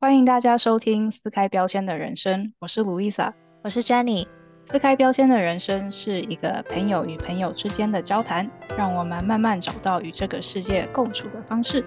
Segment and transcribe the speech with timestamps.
[0.00, 3.32] 欢迎大家收听撕开标签的人生，我是 Louisa，
[3.64, 4.28] 我是 Jenny。
[4.70, 11.84] 撕开标签的人生是一个朋友与朋友之间的交谈，让我们慢慢找到与这个世界共处的方式。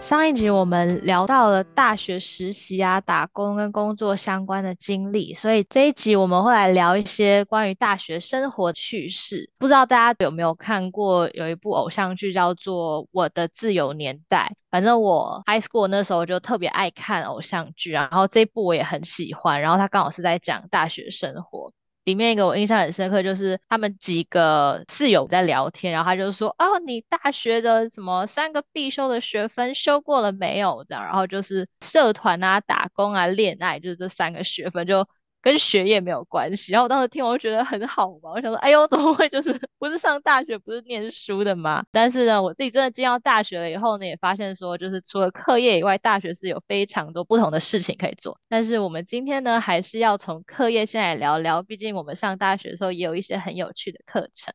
[0.00, 9.50] 上一集我们聊到了大学实习啊、打工跟工作相关的经历，所以这一集我们会来聊一些关于大学生活趣事。
[9.58, 14.50] 不知道大家有没有看过有一部偶像剧叫做《我的自由年代》？
[14.70, 21.72] 反正我 high school 那时候就特别爱看偶像剧啊，然后这一部我也很喜欢，然后它刚好是在讲大学生活。
[22.08, 35.06] 里面一个我印象很深刻，就是他们几个室友在聊天，然后他就说：“哦，你大学的什么三个必修的学分修过了没有？”这样，然后就是社团啊、打工啊、恋爱，就是这三个学分就。
[35.40, 38.32] 跟学业没有关系，然后我当时听，我就觉得很好嘛。
[38.34, 41.84] 我想说，哎呦，怎么会就是不是上大学，不是念书的吗？
[41.92, 48.38] 但是呢，我自己真的进到大学了以后呢，也发现说，就是除了课业以外，大学是有非常多不同的事情可以做。
[48.48, 54.52] 但是我们今天呢，还是要从课业先来聊聊，毕竟我们上大学的时候也有一些很有趣的课程。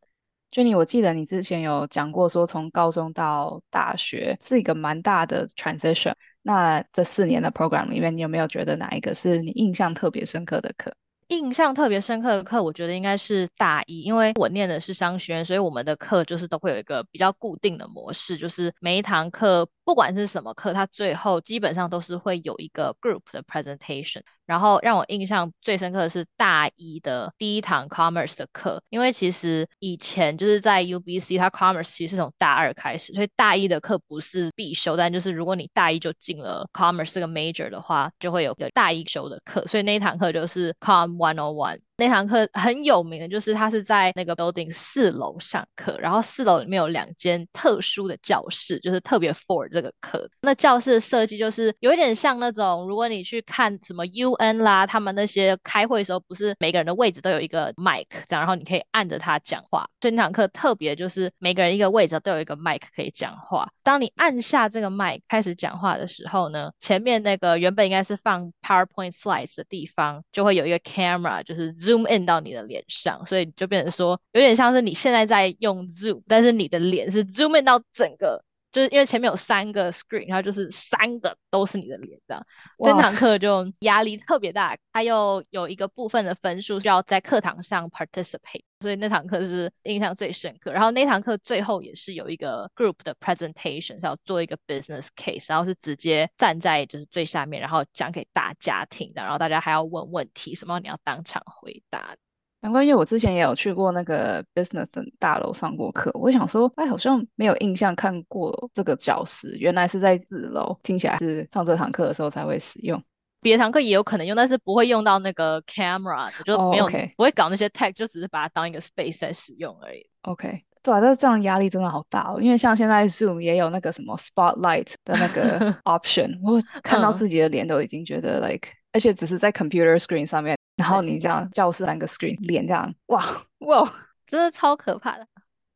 [0.52, 6.14] Jenny，我记得你之前有讲过，说从高中到大学是一个蛮大的 transition。
[6.44, 10.94] 那这四年的 program 里面，你有没有觉得哪一个是你印象特别深刻的课？
[11.30, 24.22] 印象特别深刻的课，我觉得应该是大一，因为我念的是商学院，所以我们的课就是都会有一个比较固定的模式，就是每一堂课不管是什么课，它最后基本上都是会有一个 group 的 presentation。
[24.46, 41.80] 然后让我印象最深刻的是大一的第一堂 commerce 的课，因为其实以前就是在 UBC，它 commerce 其实是从大二开始，所以大一的课不是必修，但就是如果你大一就进了 commerce 这个 major 的话，就会有个大一修的课，所以那一堂课就是 com one on one。
[41.96, 50.28] 那堂课很有名的，就是他是在那个 building 四楼上课，然后四楼里面有两间特殊的教室，就是特别 for 这个课。
[50.42, 59.88] 那教室的设计就是有一点像那种，如果你去看什么 UN 啦，他们那些开会的时候，不是每个人的位置都有一个 mic，这样，然后你可以按着它讲话。
[60.02, 63.70] 所以那堂课特别就是每个人一个位置都有一个 mic 可以讲话。
[63.84, 71.72] 当你按下这个 mic 开始讲话的时候呢，前面那个原本应该是放 PowerPoint slides 的地方，就会有一个 camera，就是。
[71.84, 82.46] Zoom in 到你的脸上，所以就变成说有点像是你现在在用 Zoom，但是你的脸是 Zoom in 到整个，就是因为前面有三个 screen，然后就是三个都是你的脸这样。
[82.80, 90.74] 这堂课就压力特别大，它又有一个部分的分数需要在课堂上 participate，所以那堂课是印象最深刻。
[90.74, 102.16] 然后那堂课最后也是有一个 group 的 presentation，是要做一个 business case，然后是直接站在就是最下面，然后讲给大家听的，然后大家还要问问题，什么你要当场回答。
[102.60, 104.88] 难怪，因为我之前也有去过那个 business
[105.20, 113.04] 大楼上过课，我想说，哎，好像没有印象看过这个教室，原来是在四楼，听起来是上这堂课的时候才会使用。
[113.44, 120.04] 别的堂课也有可能用，但是不会用到那个 camera，就没有不会搞那些 tag，就只是把它当一个 space 在使用而已。
[120.24, 130.58] OK，对啊，但是这样压力真的好大哦，因为像现在 Zoom 也有那个什么 spotlight 的那个 option，我看到自己的脸都已经觉得 like，而且只是在 computer screen 上面。
[130.76, 133.24] 然后你这样教室三个 screen 脸这样，哇
[133.60, 133.94] 哇，
[134.26, 135.28] 真的超可怕的。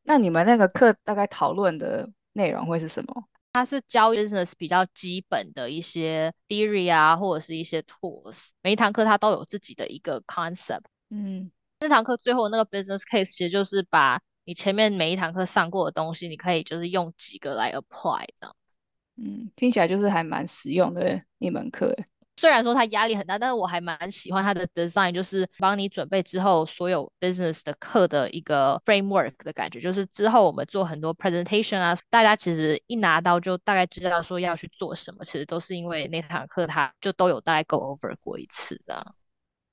[0.02, 3.24] 那你们那个课大概讨论的内容会是什么？
[3.58, 8.50] 它是教 business 比较基本的一些 theory 啊，或者是一些 tools。
[8.62, 10.84] 每一堂课它都有自己的一个 concept。
[11.10, 18.76] 嗯，那堂课最后那个 business case 其实就是把你前面每一堂课上过的东西，你可以就是用几个来 apply 这样子。
[19.16, 21.98] 嗯，听起来就是还蛮实用的一门课。
[22.40, 29.80] 虽然说它压力很大，但是我还蛮喜欢它的 design，就是帮你准备之后所有 business 的课的一个 framework 的感觉。
[29.80, 39.16] 就是之后我们做很多 presentation 啊，大家其实一拿到就大概知道说要去做什么，其实都是因为那堂课它就都有大概 go over 过一次的。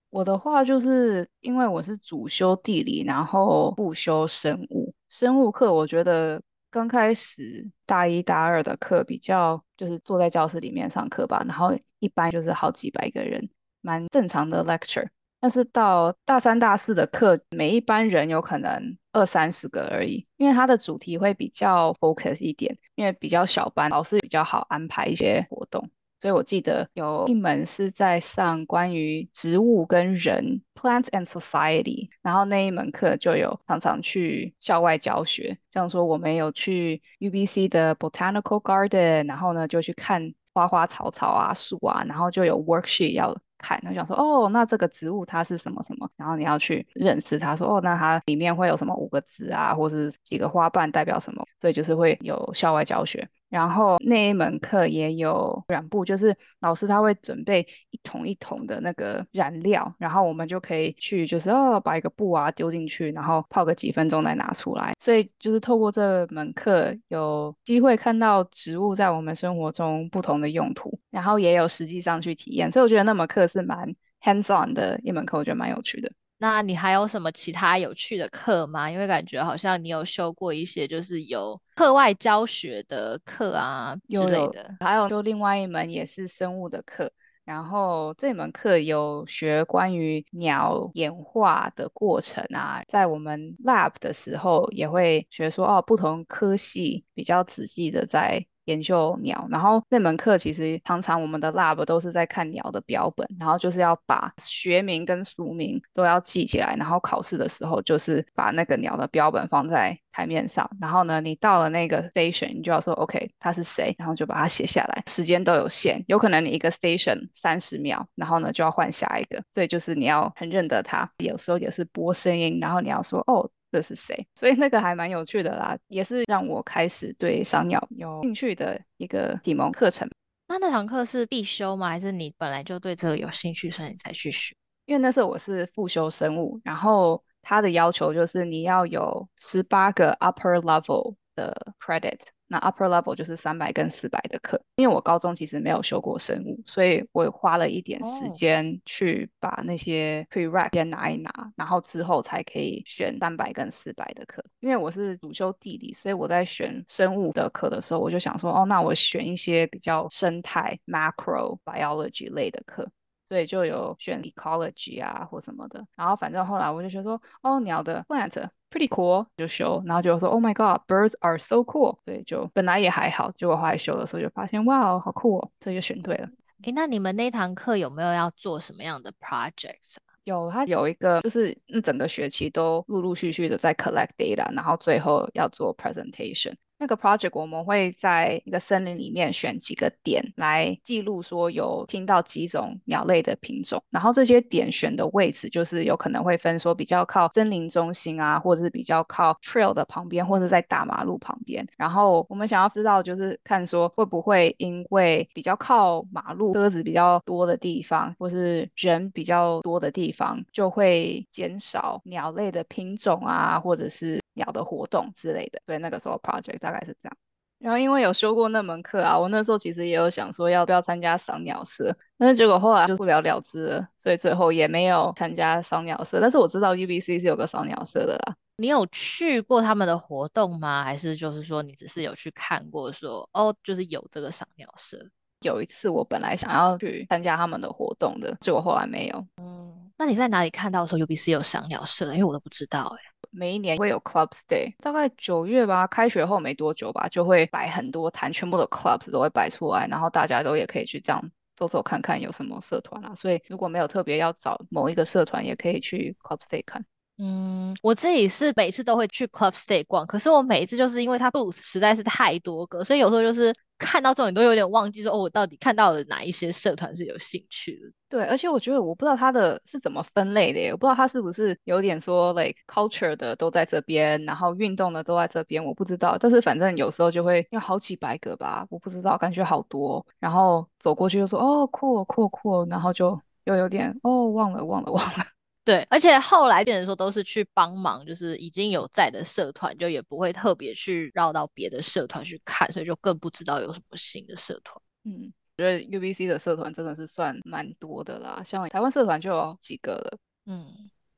[0.09, 4.95] 我的话就是因为我是主修地理，然后副修生物。
[5.11, 11.79] 生物课我觉得刚开始大一大二的课比较就是坐在教室里面上课吧，然后。
[12.05, 13.49] 一般就是好几百个人，
[13.81, 15.09] 蛮正常的 lecture。
[15.41, 25.91] 但是到大三、大四的课，每一班人有可能二三十个而已，因为它的主题会比较 focus 一点，因为比较小班，老师比较好安排一些活动。
[26.21, 40.35] 所以我记得有一门是在上关于植物跟人 （Plants and Society），然后那一门课就有常常去校外教学，像说我们有去 UBC 的 Botanical Garden，然后呢就去看。
[40.55, 53.29] 花花草草啊，树啊，然后就有 worksheet 要看，他想说，哦，那这个植物它是什么什么，然后你要去认识它，说，哦，那它里面会有什么五个字啊，或是几个花瓣代表什么，所以就是会有校外教学。
[53.55, 64.95] 然后那一门课也有染布，就是老师他会准备一桶一桶的那个染料，然后我们就可以去就是哦把一个布啊丢进去，然后泡个几分钟再拿出来。
[64.99, 72.73] 所以就是透过这门课有机会看到植物在我们生活中不同的用途，然后也有实际上去体验。
[72.73, 76.11] 所以我觉得那门课是蛮 hands on 的一门课，我觉得蛮有趣的。
[76.39, 78.91] 那你还有什么其他有趣的课吗？
[78.91, 84.77] 因为感觉好像你有修过一些，就是有课外教学的课啊之类的。
[84.81, 87.13] 还有就另外一门也是生物的课，
[87.45, 98.47] 然后这门课有学关于鸟演化的过程啊，在我们 lab 的时候也会学说哦，不同科系比较仔细的在。
[98.65, 123.51] 研究鸟，然后那门课其实常常我们的 lab 都是在看鸟的标本，然后就是要把学名跟俗名都要记起来，然后考试的时候就是把那个鸟的标本放在台面上，然后呢，你到了那个 station，你就要说 OK，他是谁，然后就把它写下来，时间都有限，有可能你一个 station 三十秒，然后呢就要换下一个，所以就是你要很认得它，有时候也是播声音，然后你要说哦。
[123.75, 124.29] 这是谁？
[124.37, 130.09] 所以那个还蛮有趣的啦，也是让我开始对赏鸟有兴趣的一个启蒙课程。
[130.47, 131.89] 那那堂课是必修吗？
[131.89, 134.55] 还是你本来就对这个有兴趣，所以你才去学？
[134.87, 142.19] 因为那时候我是复修生物，然后他的要求就是你要有十八个 upper level 的 credit。
[142.55, 154.45] 那 upper level 就是三百跟四百的课，因为我高中其实没有修过生物，所以我花了一点时间去把那些 pre-req 先拿一拿，然后之后才可以选三百跟四百的课。
[154.61, 162.89] 因为我是主修地理，所以我在选生物的课的时候，我就想说，哦，那我选一些比较生态 macro biology 类的课。
[163.31, 176.29] 所以就有选 ecology 啊或什么的，然后反正后来我就觉得说，哦，鸟的 plant pretty cool，就修，然后就说，Oh my god，birds are so cool，所以就本来也还好，结果后来修的时候就发现，哇，好酷哦，所以就选对了。
[176.65, 179.95] 诶，那你们那堂课有没有要做什么样的 projects？
[180.25, 186.55] 有，它有一个就是那整个学期都陆陆续续的在 collect data，然后最后要做 presentation。
[186.79, 201.67] 那个 project 我们会在一个森林里面选几个点来记录，说有听到几种鸟类的品种，然后这些点选的位置就是有可能会分说比较靠森林中心啊，或者是比较靠 trail 的旁边，或者在大马路旁边。
[201.77, 214.24] 然后我们想要知道就是看说会不会因为比较靠马路车子比较多的地方，或是人比较多的地方，就会减少鸟类的品种啊，或者是。
[214.35, 217.17] 鸟的活动之类的，所以那个时候 project 大概是这样。
[217.59, 226.21] 然后因为有修过那门课啊，我那时候其实也有想说要不要参加赏鸟社，但是结果后来就不了了之了，所以最后也没有参加赏鸟社。
[226.21, 228.37] 但是我知道 UBC 是有个赏鸟社的啦。
[228.57, 230.85] 你有去过他们的活动吗？
[230.85, 234.99] 还是就是说你只是有去看过，说哦，就是有这个赏鸟社？
[235.45, 239.27] 有一次我本来想要去参加他们的活动的，结果后来没有。
[239.37, 242.13] 嗯，那你在哪里看到说 UBC 有赏鸟社？
[242.15, 243.03] 因为我都不知道哎。
[243.31, 253.13] 每一年会有 Clubs Day，大概九月吧，开学后没多久吧，就会摆很多摊，全部的 Clubs 都会摆出来，然后大家都也可以去这样走走看看有什么社团啊。
[253.17, 256.85] 所以如果没有特别要找某一个社团，也可以去 Clubs Day 看。
[257.17, 267.93] 嗯，我自己是每次都会去 Club Stay 逛，可是我每一次就是因为它 booth 实在是太多个，所以有时候就是看到这种你都有点忘记说哦，我到底看到了哪一些社团是有兴趣的。
[268.09, 276.19] 对，而且我觉得我不知道它的是怎么分类的耶，我不知道它是不是有点说 like culture 的都在这边，然后运动的都在这边，我不知道。
[276.19, 280.05] 但是反正有时候就会有好几百个吧，我不知道，感觉好多。
[280.19, 285.34] 然后走过去就说哦酷酷酷，然后就又有点哦忘了忘了忘了。
[285.65, 294.79] 对，而且后来变成说都是去帮忙，就是已经有在的社团，就也不会特别去绕到别的社团去看，所以就更不知道有什么新的社团。
[295.05, 300.19] 嗯，觉得 UBC 的社团真的是算蛮多的啦，像台湾社团就有几个了。
[300.45, 300.67] 嗯，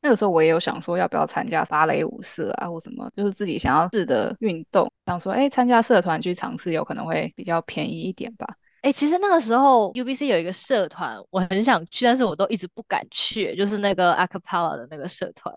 [0.00, 8.46] 那个时候我也有想说要不要参加芭蕾舞社啊，或什么，就是自己想要试的运动，想说哎，参加社团去尝试，有可能会比较便宜一点吧。
[8.86, 15.52] 哎，其实那个时候 UBC 有一个社团，我很想去，但是我都一直不敢去，就是那个 Acapella 的那个社团。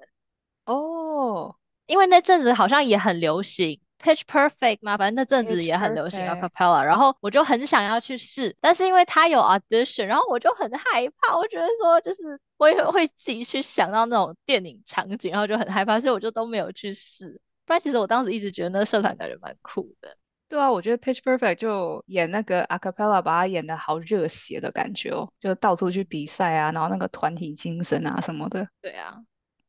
[0.65, 1.55] 哦，
[1.85, 17.39] 因为那阵子好像也很流行 Pitch Perfect 嘛，反正那阵子也很流行 Acapella，然后我就很想要去试，但是因为他有 audition，然后我就很害怕，我觉得说就是我也会自己去想到那种电影场景，然后就很害怕，所以我就都没有去试。
[17.67, 20.17] 不然其实我当时一直觉得那个社团感觉蛮酷的。
[20.49, 28.67] 对啊，我觉得 Pitch Perfect 就演那个 Acapella，把它演的好热血的感觉哦，就到处去比赛啊，然后那个团体精神啊什么的。
[28.81, 29.19] 对啊，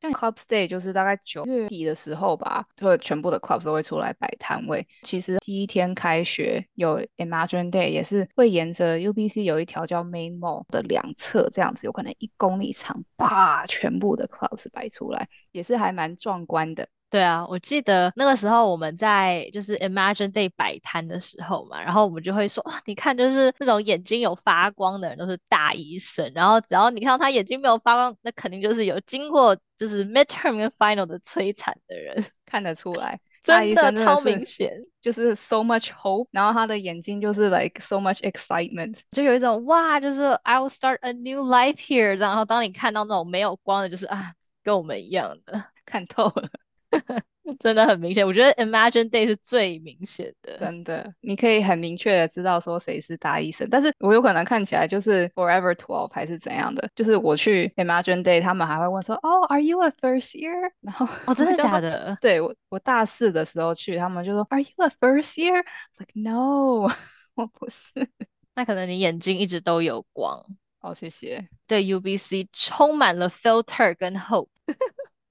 [0.00, 4.88] 像 Club Day 就是大概九月底的时候吧，就全部的 clubs 都会出来摆摊位。
[5.02, 16.88] 其实第一天开学有 Imagine Day，也是会沿着 UBC 有一条叫 Main Mall 的两侧，这样子有可能一公里长，啪，全部的 clubs 摆出来，也是还蛮壮观的。
[17.10, 40.22] 对啊，我记得那个时候我们在就是 Imagine Day 摆摊的时候嘛，然后我们就会说，哇，你看，就是那种眼睛有发光的人都是大医生，然后只要你看到他眼睛没有发光，那肯定就是有经过就是 midterm 跟 final 的摧残的人， 看得出来，真的超明显，就是 so much hope，然后他的眼睛就是 like so much excitement，就有一种哇，就是
[40.44, 46.48] I will start a new life here，然后当你看到那种没有光的，就是啊，跟我们一样的，看透了。
[47.58, 50.58] 真的很明显，我觉得 Imagine Day 是最明显的。
[50.58, 56.88] 真的，你可以很明确的知道说谁是大医生，但是我有可能看起来就是 Forever Twelve 还是怎样的。
[56.94, 60.70] 就是我去 Imagine Day，他们还会问说，哦，Are you a first year？
[60.80, 62.16] 然后哦，真的假的？
[62.20, 66.88] 对我，我大四的时候去，他们就说，Are you a first year？Like no，
[67.34, 68.08] 我不是。
[68.54, 70.44] 那可能你眼睛一直都有光。
[70.80, 71.48] 哦，谢谢。
[71.66, 74.48] 对 UBC 充满了 filter 跟 hope。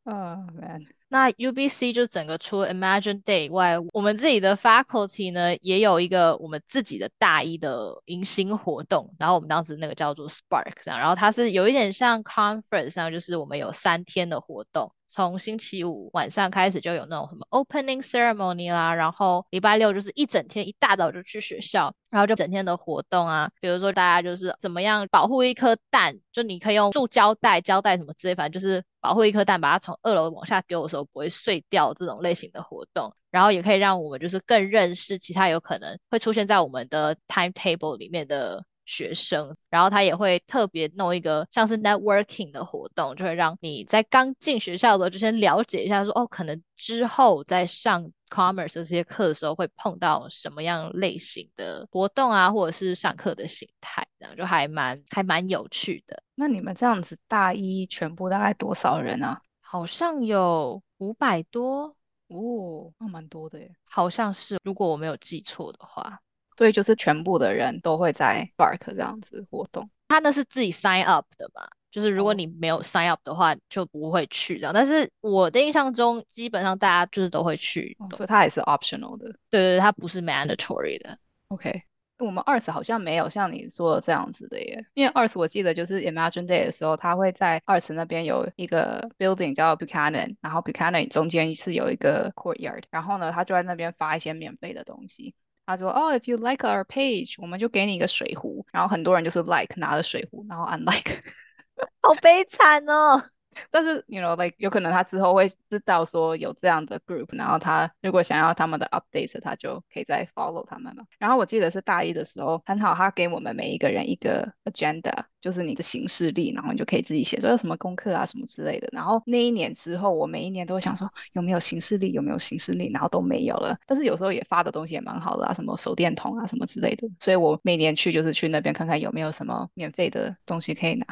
[0.04, 0.86] 哦，man。
[1.12, 14.94] 那 UBC 就整个除了 Imagine Day 以外，我们自己的 faculty 呢也有一个我们自己的大一的迎新活动，然后我们当时那个叫做 Spark，然后它是有一点像 conference 上，就是我们有三天的活动。
[15.10, 38.64] 从星期五晚上开始就有那种什么 opening ceremony 啦，然后礼拜六就是一整天一大早就去学校，然后就整天的活动啊，比如说大家就是怎么样保护一颗蛋，就你可以用塑胶袋、胶带什么之类，反正就是保护一颗蛋，把它从二楼往下丢的时候不会碎掉这种类型的活动，然后也可以让我们就是更认识其他有可能会出现在我们的 timetable 里面的。
[38.90, 56.24] 学生，然后他也会特别弄一个像是 networking 的活动，就会让你在刚进学校的就先了解一下，说哦，可能之后在上 commerce 这些课的时候会碰到什么样类型的活动啊，或者是上课的形态，这样就还蛮还蛮有趣的。
[56.34, 59.40] 那你们这样子大一全部大概多少人啊？
[59.62, 61.96] 好像有五百多
[62.30, 63.72] 哦，那蛮多的耶。
[63.86, 66.20] 好像是，如果我没有记错的话。
[66.60, 71.70] 所以就是全部的人都会在 Bark 这样子活动，他那是自己 sign up 的吧？
[71.90, 74.74] 就是如果你没有 sign up 的话，就不会去这样。
[74.74, 79.28] 但是我的印象中，基本上大家就是都会去，所以它也是 optional 的。
[79.50, 81.18] 对对对，它不是 mandatory 的。
[81.48, 81.82] OK，
[82.18, 95.34] 我们 Arts 好像没有像你说的这样子的耶，因为 Arts 我记得就是 Imagine Day 的时候，他会在 Arts 那边有一个 building 叫 Buchanan，然后 Buchanan 中间是有一个 courtyard，然后呢，他就在那边发一些免费的东西。
[95.70, 101.22] 他说：“哦，if you like our page，我们就给你一个水壶。”然后很多人就是 like 拿了水壶，然后 unlike，
[102.02, 103.24] 好悲惨哦。
[103.72, 111.04] 但是，you know，like 有可能他之后会知道说有这样的 group，然后他如果想要他们的 update，他就可以再 follow 他们嘛。
[111.18, 118.88] 然后我记得是大一的时候，很好，他给我们每一个人一个 agenda，就是你的行事历，然后你就可以自己写说有什么功课啊什么之类的。
[118.92, 123.78] 然后那一年之后，我每一年都会想说有没有行事历，有没有行事历，然后都没有了。
[123.86, 127.08] 但是有时候也发的东西也蛮好的啊，什么手电筒啊什么之类的。
[127.20, 131.08] 所以我每年去就是去那边看看有没有什么免费的东西可以拿。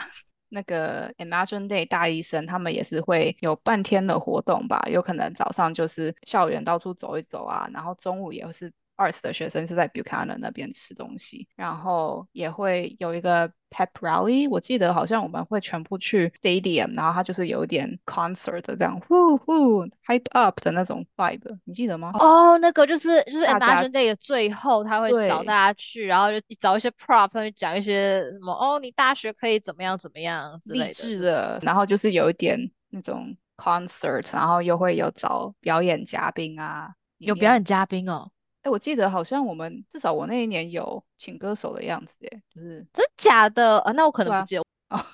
[0.49, 4.87] 那个 Imagine Day 大医生，他们也是会有半天的活动吧？
[4.91, 8.71] 有可能早上就是校园到处走一走啊，然后中午也是。
[8.97, 22.11] Arts 的学生是在 Buchanan 那边吃东西，然后也会有一个 Pep Rally，我记得好像我们会全部去 Stadium，然后它就是有一点 concert 的这样，呼呼 hype up 的那种 vibe，你记得吗？
[22.15, 38.31] 哦，那个就是就是 Imagine Day 的最后，他会找大家去，然后就找一些 prop，他会讲一些什么哦，你大学可以怎么样怎么样之类的，然后就是有一点那种 concert，然后又会有找表演嘉宾啊，有表演嘉宾哦。
[38.69, 43.91] 我记得好像我们至少我那一年有请歌手的样子，耶，就是真假的啊？
[43.93, 45.05] 那我可能不记得哦。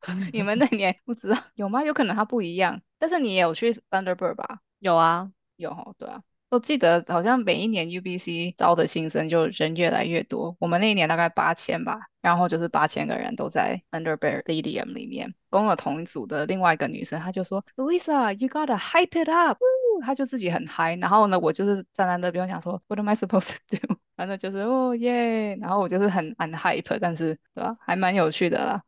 [0.32, 1.82] 你们那年不知道有吗？
[1.82, 2.80] 有可能它不一样。
[2.98, 4.60] 但是你也有去 Thunderbird 吧？
[4.78, 6.22] 有啊，有哦，对啊。
[6.54, 10.56] 我记得好像每一年 UBC 招的新生就人越来越多。
[10.60, 15.34] 我们那一年大概八千吧，然后就是八千个人都在 Underbear Stadium 里面。
[15.50, 19.58] 跟我同一组的另外一个女生，她就说，Luisa，you gotta hype it up。”
[20.02, 23.96] 他就自己很嗨，然后呢，我就是站在那边想说，What am I supposed to do？
[24.16, 28.82] 反正就是哦耶，然后我就是很很 hype，但是对吧，还蛮有趣的啦。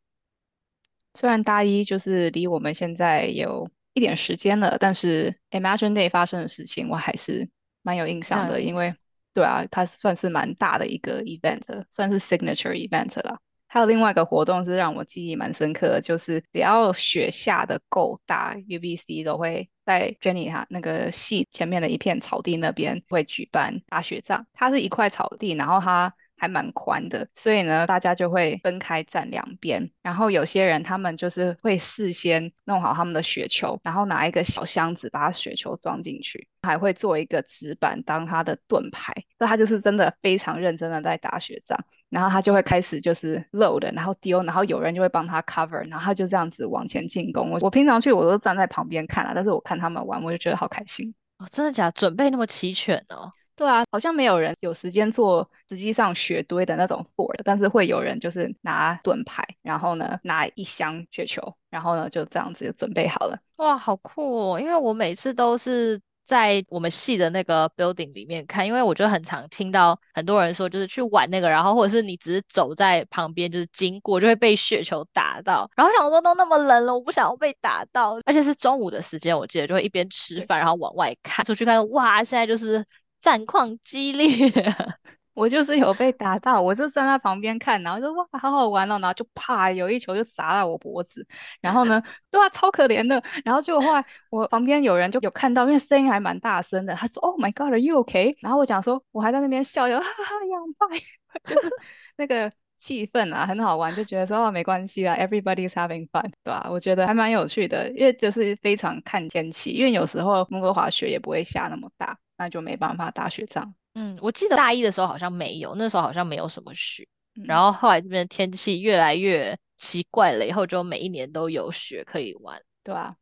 [1.14, 7.48] 虽然大一就是离我们现在有一点时间了，但是 Imagine Day 发生的事情我还是
[7.86, 8.92] 蛮有印象的，因为
[9.32, 13.38] 对啊，它算是蛮大的一个 event，算是 signature event 了。
[13.68, 24.46] 还有另外一个活动是让我记忆蛮深刻的，就是只要雪下的够大，UBC 都会在 Jenny 哈那个系前面的一片草地那边会举办打雪仗。
[24.52, 29.90] 它是一块草地，然后它还蛮宽的，所以呢，大家就会分开站两边。
[30.02, 39.12] 然后有些人他们就是会事先弄好他们的雪球，然后拿一个小箱子把雪球装进去，还会做一个纸板当他的盾牌。
[39.38, 41.78] 那他就是真的非常认真的在打雪仗。
[42.08, 47.50] 然后他就会开始就是 load，然后丢，然后有人就会帮他 cover，然后他就这样子往前进攻。
[47.50, 51.48] 我我平常去我都站在旁边看啊，但是我看他们玩，我就觉得好开心哦！
[51.50, 51.92] 真的假的？
[51.92, 53.32] 准备那么齐全哦？
[53.56, 63.38] 对啊，好像没有人有时间做实际上雪堆的那种 fort，但是会有人就是拿盾牌，然后呢拿一箱雪球，然后呢就这样子就准备好了。
[63.56, 64.60] 哇，好酷哦！
[64.60, 66.00] 因为我每次都是。
[66.26, 75.70] 在我们系的那个 building 里面看，因为我就很常听到很多人说，就是去玩那个，然后或者是你只是走在旁边，就是经过就会被雪球打到。
[75.76, 82.84] 然后想说都那么冷了，我不想要被打到，而且是中午的时间，我记得就会一边吃饭，然后往外看出去看，哇，现在就是
[83.26, 84.28] 战况激烈。
[85.34, 91.26] 我就是有被打到，我就站在旁边看，然后就哇，好好玩哦，然后就啪，有一球就砸到我脖子，
[91.60, 98.36] 然后呢，对啊，超可怜的，然后就后来我旁边有人就有看到，因为声音还蛮大声的，他说，Oh my God，Are you okay？
[98.40, 100.86] 然后我讲说，我还在那边笑，就哈哈，仰拜，
[101.44, 101.68] 就是
[102.16, 106.68] 那个气氛啊，很好玩，就觉得说哦，没关系啦，Everybody's having fun，对吧？
[106.70, 113.74] 我觉得还蛮有趣的，因为就是非常看天气，因为有时候温哥华雪也不会下那么大，那就没办法打雪仗。
[113.94, 117.08] 嗯，我记得大一的时候好像没有，那时候好像没有什么雪。
[117.44, 123.16] 然后后来这边天气越来越奇怪了，以后就每一年都有雪可以玩，对吧？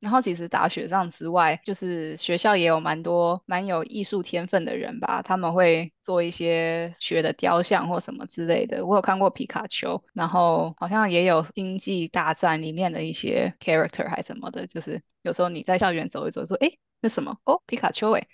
[0.00, 8.86] 然后其实打雪仗之外，就是学校也有蛮多蛮有艺术天分的人吧，他们会做一些雪的雕像或什么之类的。
[8.86, 17.38] 我有看过皮卡丘，然后好像也有星际大战里面的一些 character 还什么的，就是有时候你在校园走一走，说哎，那什么？
[17.44, 18.26] 哦，皮卡丘哎。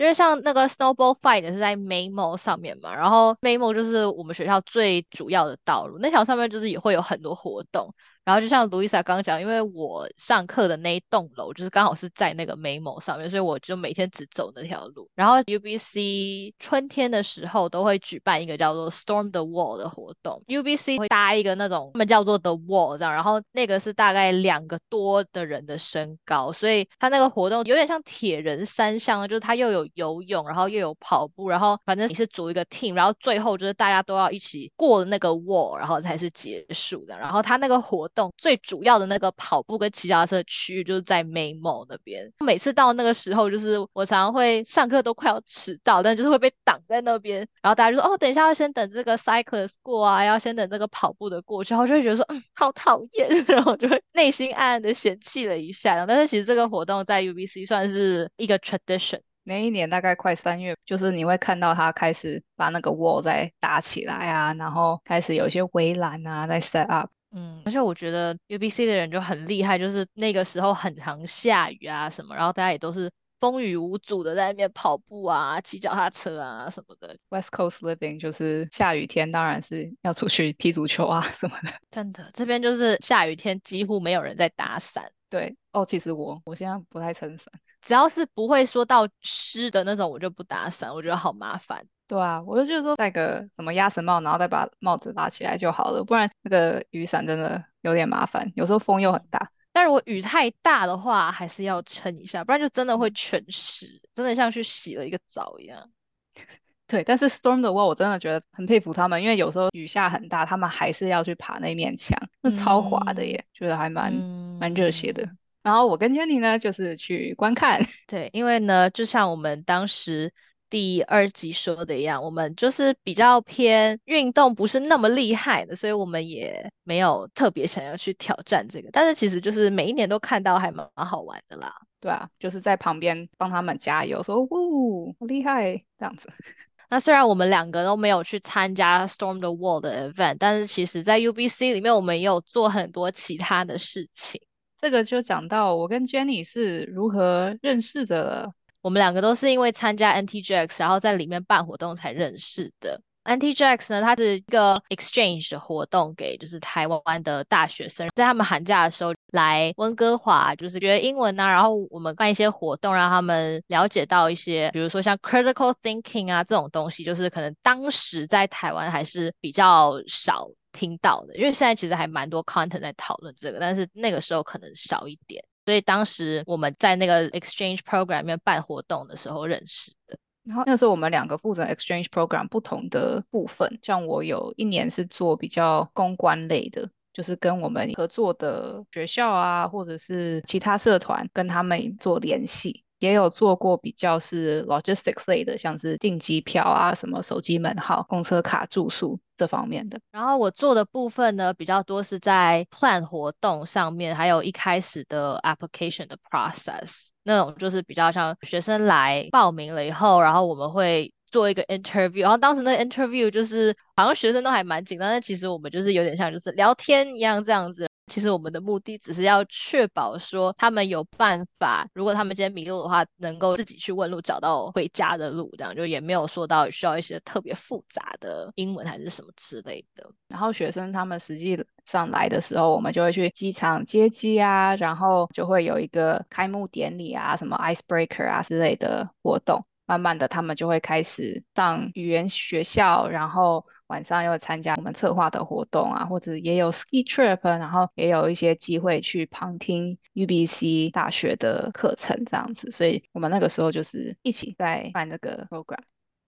[0.00, 7.94] 因为像那个 Snowball Fight 是在 Maymo 上面嘛，然后 Maymo 就是我们学校最主要的道路，那条上面就是也会有很多活动。
[8.22, 15.08] 然后就像 Luisa 刚刚讲，因为我上课的那一栋楼就是刚好是在那个 Maymo 上面，所以我就每天只走那条路。
[15.14, 37.18] 然后 UBC 春天的时候都会举办一个叫做 Storm the Wall 的活动，UBC 会搭一个那种他们叫做 The Wall 这样，然后那个是大概两个多的人的身高，所以它那个活动有点像铁人三项，就是它又有游泳，然后又有跑步，然后反正你是组一个 team，然后最后就是大家都要一起过了那个 wall，然后才是结束的。
[37.18, 42.30] 然后他那个活动最主要的那个跑步跟骑脚踏车区域就是在 Maymo 那边。
[42.40, 47.46] 每次到那个时候，就是我常常会上课都快要迟到，但就是会被挡在那边。
[47.62, 53.28] 然后大家就说：“哦，等一下要先等这个 cyclist 过啊，要先等这个跑步的过去。”然后就会觉得说：“嗯，好讨厌。
[53.48, 56.04] ”然后就会内心暗暗的嫌弃了一下。
[56.06, 59.20] 但是其实这个活动在 UBC 算是一个 tradition。
[59.42, 67.10] 每一年大概快三月，就是你会看到他开始把那个 wall 在搭起来啊，然后开始有一些围栏啊在 set up。
[67.32, 77.16] 嗯，而且我觉得 UBC 的人就很厉害，就是那个时候很常下雨啊什么，然后大家也都是风雨无阻的在那边跑步啊、骑脚踏车啊什么的。
[77.28, 81.70] West Coast living 就是下雨天当然是要出去踢足球啊什么的。
[81.90, 85.10] 真的，这边就是下雨天几乎没有人在打伞。
[85.30, 87.46] 对，哦，其实我我现在不太撑伞，
[87.80, 91.86] 只要是不会说到湿的那种，我就不打伞，我觉得好麻烦。
[92.06, 99.50] 对啊，我就觉得说戴个什么鸭舌帽，然后再把帽子拉起来就好了，不然那个雨伞真的有点麻烦，有时候风又很大。
[99.72, 105.88] 但如果雨太大的话，还是要撑一下，不然就真的会全湿，真的像去洗了一个澡一样。
[106.88, 114.12] 对，但是 Storm 的话，我真的觉得很佩服他们，因为有时候雨下很大，他们还是要去爬那面墙，那超滑的耶，觉得还蛮
[114.58, 115.30] 蛮热血的。
[115.62, 117.80] 然后我跟 Jenny 呢，就是去观看。
[118.06, 120.32] 对，因为呢，就像我们当时。
[120.70, 128.88] 第二集说的一样，我们就是比较偏运动，不是那么厉害的，所以我们也没有特别想要去挑战这个。
[128.92, 131.74] 但是其实就是每一年都看到，还蛮好玩的啦。
[131.98, 136.28] 对啊，就是在旁边帮他们加油，说“呜，好厉害”这样子。
[136.88, 144.40] 那虽然我们两个都没有去参加 Storm the Wall 的 event，但是其实在 UBC 里面，我们也有做很多其他的事情。
[144.80, 148.52] 这个就讲到我跟 Jenny 是如何认识的。
[148.82, 153.00] 我们两个都是因为参加 NTJX，然后在里面办活动才认识的。
[153.24, 175.44] NTJX 呢，它是一个 exchange 的活动，给就是台湾的大学生，在他们寒假的时候来温哥华，就是学英文啊，然后我们办一些活动，让他们了解到一些，比如说像 critical thinking 啊这种东西，就是可能当时在台湾还是比较少听到的，因为现在其实还蛮多 content 在讨论这个，但是那个时候可能少一点。
[175.66, 180.18] 所以当时我们在那个 exchange program 里面办活动的时候认识的。
[180.42, 192.82] 然后那时候我们两个负责 exchange program 不同的部分，像我有一年是做比较公关类的，就是跟我们合作的学校啊，或者是其他社团跟他们做联系。
[193.00, 199.98] 也有做过比较是 logistics 类的，像是订机票啊、什么手机门号、公车卡、住宿这方面的。
[200.12, 217.89] 然后我做的部分呢，比较多是在 plan 活动上面，还有一开始的 application 的 process，那种就是比较像学生来报名了以后，然后我们会做一个 interview，然后当时那 interview 就是好像学生都还蛮紧张，但其实我们就是有点像就是聊天一样这样子。
[218.10, 230.10] 其实我们的目的只是要确保说他们有办法，如果他们今天迷路的话，能够自己去问路，找到回家的路，这样就也没有说到需要一些特别复杂的英文还是什么之类的。
[230.26, 239.64] 然后学生他们实际上来的时候，我们就会去机场接机啊，然后就会有一个开幕典礼啊，什么 icebreaker 啊之类的活动。
[239.86, 243.64] 慢慢的，他们就会开始上语言学校，然后。
[243.90, 255.80] 晚上又参加我们策划的活动啊，或者也有 ski trip，然后也有一些机会去旁听 UBC 大学的课程这样子，所以我们那个时候就是一起在办这个 program。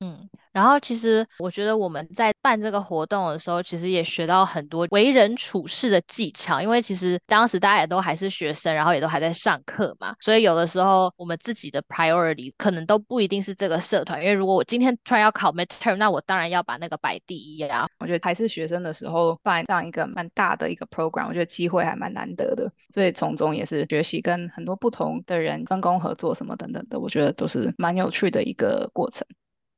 [0.03, 6.61] 嗯，然后其实我觉得我们在办这个活动的时候，其实也学到很多为人处事的技巧。
[6.61, 14.21] 因为其实当时大家也都还是学生，然后也都还在上课嘛，所以有的时候我们自己的 priority 可能都不一定是这个社团。
[14.21, 17.87] 因为如果我今天突然要考 midterm，那我当然要把那个摆第一啊。
[18.01, 29.25] 我觉得还是学生的时候办这样一个蛮大的一个 program，我觉得机会还蛮难得的，所以从中也是学习跟很多不同的人分工合作什么等等的，我觉得都是蛮有趣的一个过程。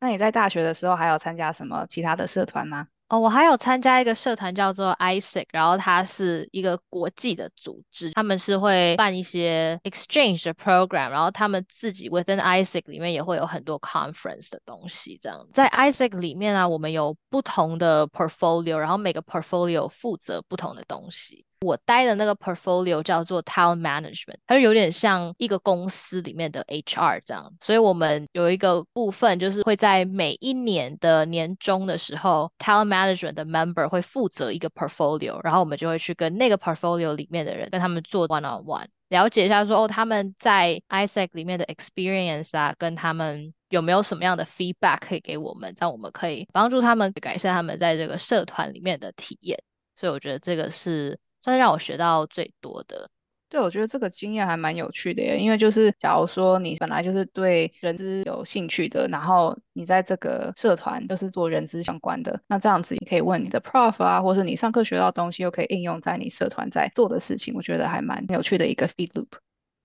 [0.05, 2.87] 那你在大学的时候还有参加什么其他的社团吗？
[3.09, 15.19] 哦，我还有参加一个社团叫做 ISEC，然后它是一个国际的组织，他们是会办一些 exchange 的 program，然后他们自己 within ISEC 里面也会有很多 conference 的东西。
[15.23, 21.47] 这样在 ISEC 里面啊，我们有不同的 portfolio，然后每个 portfolio 负责不同的东西。
[21.64, 38.64] 我待的那个 portfolio 叫做 talent management，它就有点像一个公司里面的 HR 这样，所以我们有一个部分就是会在每一年的年终的时候，talent management 的 member 会负责一个 portfolio，然后我们就会去跟那个 portfolio 里面的人跟他们做 one on
[38.64, 49.62] one，了解一下说哦他们在 ISEC 里面的 experience 啊，跟他们有没有什么样的 feedback 可以给我们，这样我们可以帮助他们改善他们在这个社团里面的体验，
[49.96, 51.18] 所以我觉得这个是。
[51.45, 53.11] 算是让我学到最多的。
[53.51, 55.39] 对，我觉得这个经验还蛮有趣的耶。
[55.39, 69.29] 因为就是假如说你本来就是对人资有兴趣的，然后你在这个社团就是做人资相关的，那这样子你可以问你的 prof 啊，或是你上课学到东西又可以应用在你社团在做的事情，我觉得还蛮有趣的一个 feed loop。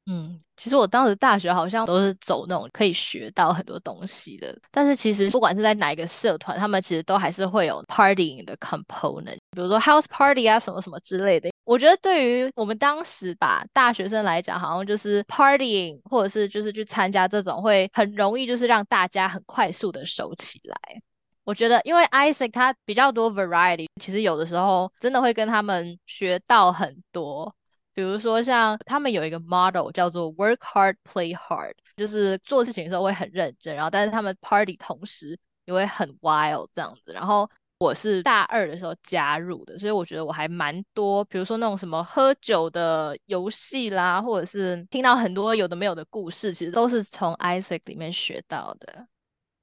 [0.05, 11.51] 嗯，其实我当时大学好像都是走那种可以学到很多东西的，但是其实不管是在哪一个社团，他们其实都还是会有 partying 的 component，比如说 house party 啊什么什么之类的。
[11.63, 20.75] 我觉得对于我们当时吧大学生来讲，好像就是 partying 或者是就是去参加这种会很容易就是让大家很快速的熟起来。
[21.43, 27.53] 我觉得因为 Isaac 他比较多 variety，其实有的时候真的会跟他们学到很多。
[27.99, 37.11] 比如说，像他们有一个 model 叫做 work hard play hard，就是做事情的时候会很认真，然后但是他们 party 同时也会很 wild 这样子。
[37.11, 49.05] 然后我是大二的时候加入的，所以我觉得我还蛮多，比如说那种什么喝酒的游戏啦，或者是听到很多有的没有的故事，其实都是从 Isaac 里面学到的。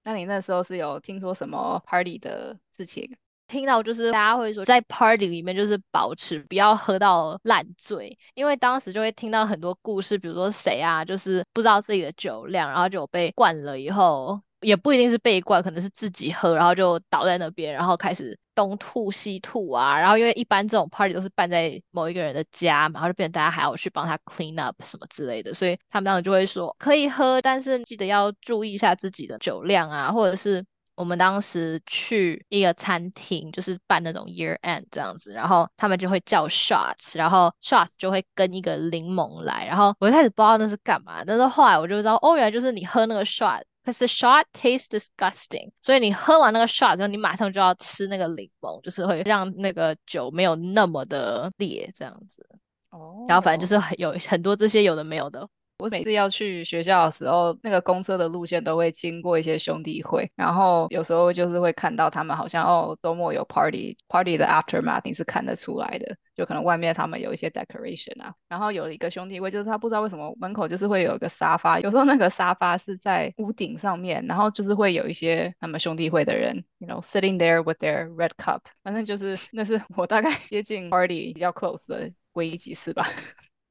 [0.04, 3.16] 那你那时候是有听说什么 party 的事情？
[3.46, 30.64] 听到就是大家会说，在 party 里面就是保持不要喝到烂醉，因为当时就会听到很多故事，比如说谁啊，就是不知道自己的酒量，然后就被灌了以后，也不一定是被灌，可能是自己喝，然后就倒在那边，然后开始东吐西吐啊，然后因为一般这种 party 都是办在某一个人的家嘛，然后就变成大家还要去帮他 clean up 什么之类的，所以他们当时就会说可以喝，但是记得要注意一下自己的酒量啊，或者是。
[30.96, 52.44] 我们当时去一个餐厅，就是办那种 year end 这样子，然后他们就会叫 shots，然后 shots 就会跟一个柠檬来，然后我一开始不知道那是干嘛，但是后来我就知道，哦，原来就是你喝那个 shot，可是 shot tastes disgusting，所以你喝完那个 shot 之后，你马上就要吃那个柠檬，就是会让那个酒没有那么的烈这样子。
[52.90, 53.26] 哦。
[53.28, 55.46] 然后反正就是有很多这些有的没有的。
[55.78, 81.52] 我每次要去学校的时候，那个公车的路线都会经过一些兄弟会，然后有时候就是会看到他们好像哦周末有 party，party 的 aftermath 你是看得出来的，就可能外面他们有一些 decoration 啊，然后有一个兄弟会就是他不知道为什么门口就是会有一个沙发，有时候那个沙发是在屋顶上面，然后就是会有一些他们兄弟会的人，you know sitting there with their red cup，反正就是那是我大概接近 party 比较
[81.52, 83.06] close 的唯一几次吧。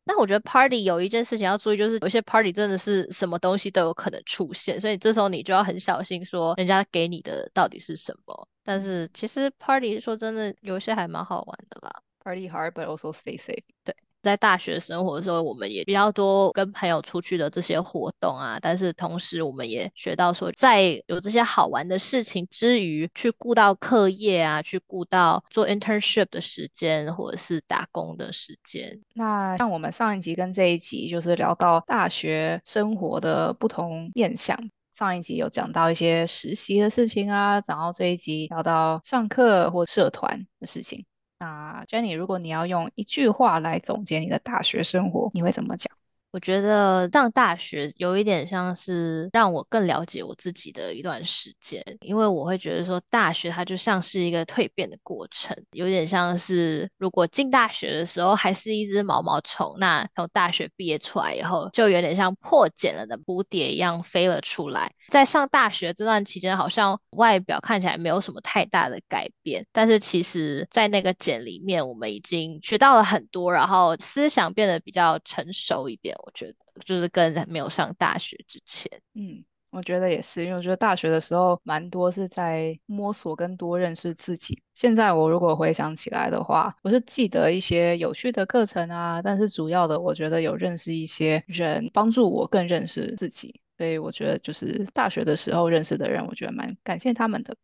[0.08, 8.48] 那我觉得 party 有一件事情要注意，就是有些 party 真的是什么东西都有可能出现，所以这时候你就要很小心，说人家给你的到底是什么。
[8.64, 11.92] 但是其实 party 说真的，有些还蛮好玩的啦。
[12.24, 13.64] Party hard, but also stay safe。
[13.84, 13.96] 对。
[14.26, 29.00] 在大学生活的时候，我们也比较多跟朋友出去的这些活动啊，但是同时我们也学到说，在有这些好玩的事情之余，去顾到课业啊，去顾到做 internship 的时间，或者是打工的时间。
[29.14, 34.58] 那像我们上一集跟这一集就是聊到大学生活的不同面向，
[34.96, 41.06] 上一集有讲到一些实习的事情啊，然后这一集聊到上课或社团的事情。
[41.38, 45.92] 那 Jenny，如果你要用一句话来总结你的大学生活，你会怎么讲？
[46.36, 64.92] 我觉得上大学有一点像是让我更了解我自己的一段时间，因为我会觉得说大学它就像是一个蜕变的过程，有点像是如果进大学的时候还是一只毛毛虫，那从大学毕业出来以后，就有点像破茧了的蝴蝶一样飞了出来。
[65.08, 76.14] 在上大学这段期间，好像外表看起来没有什么太大的改变，但是其实在那个茧里面，我们已经学到了很多，然后思想变得比较成熟一点。
[76.26, 84.64] 我觉得就是跟没有上大学之前，嗯，我觉得也是，因为我觉得大学的时候蛮多是在摸索跟多认识自己。
[84.74, 93.62] 现在我如果回想起来的话，我是记得一些有趣的课程啊，但是主要的我觉得有认识一些人，帮助我更认识自己。
[93.78, 97.56] 所以我觉得就是大学的时候认识的人，我觉得蛮感谢他们的。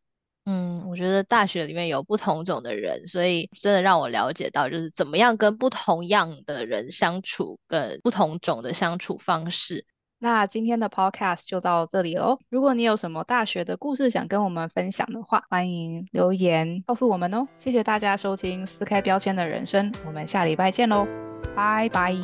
[0.46, 9.86] 嗯，我觉得大学里面有不同种的人，所以真的让我了解到，就是怎么样跟不同样的人相处，跟不同种的相处方式。
[10.24, 12.38] 那今天的 podcast 就到这里喽。
[12.50, 17.48] 如果你有什么大学的故事想跟我们分享的话，欢迎留言告诉我们哦。
[17.58, 21.08] 谢谢大家收听撕开标签的人生，我们下礼拜见喽，
[21.56, 22.16] 拜拜，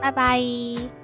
[0.00, 1.03] 拜拜。